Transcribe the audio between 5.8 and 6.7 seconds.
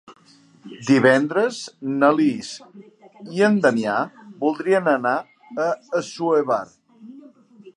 Assuévar.